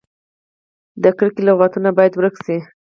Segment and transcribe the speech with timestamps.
[1.03, 2.57] د کرکې لغتونه باید ورک شي.